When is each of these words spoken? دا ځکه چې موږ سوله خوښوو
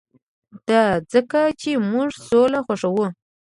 دا 0.67 0.83
ځکه 1.13 1.39
چې 1.61 1.71
موږ 1.91 2.09
سوله 2.27 2.59
خوښوو 2.65 3.05